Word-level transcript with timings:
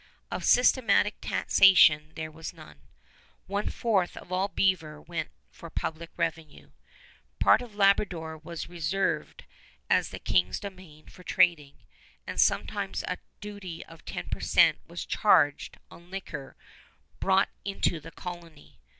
Of 0.31 0.43
systematic 0.45 1.17
taxation 1.21 2.13
there 2.15 2.31
was 2.31 2.55
none. 2.55 2.81
One 3.45 3.69
fourth 3.69 4.17
of 4.17 4.31
all 4.31 4.47
beaver 4.47 4.99
went 4.99 5.29
for 5.51 5.69
public 5.69 6.09
revenue. 6.17 6.71
Part 7.37 7.61
of 7.61 7.75
Labrador 7.75 8.39
was 8.39 8.67
reserved 8.67 9.43
as 9.91 10.09
the 10.09 10.17
King's 10.17 10.59
Domain 10.59 11.05
for 11.05 11.21
trading, 11.21 11.83
and 12.25 12.41
sometimes 12.41 13.03
a 13.07 13.19
duty 13.41 13.85
of 13.85 14.03
ten 14.03 14.27
per 14.27 14.39
cent 14.39 14.79
was 14.87 15.05
charged 15.05 15.77
on 15.91 16.09
liquor 16.09 16.55
brought 17.19 17.49
into 17.63 17.99
the 17.99 18.09
colony. 18.09 18.79